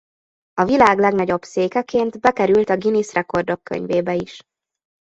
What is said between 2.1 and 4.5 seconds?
bekerült a Guinness Rekordok Könyvébe is.